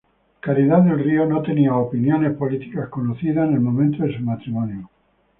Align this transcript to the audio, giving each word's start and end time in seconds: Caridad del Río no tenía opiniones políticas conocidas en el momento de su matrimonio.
Caridad 0.39 0.79
del 0.81 0.97
Río 0.97 1.27
no 1.27 1.43
tenía 1.43 1.75
opiniones 1.75 2.35
políticas 2.35 2.89
conocidas 2.89 3.47
en 3.47 3.53
el 3.53 3.59
momento 3.61 4.01
de 4.03 4.17
su 4.17 4.23
matrimonio. 4.23 4.89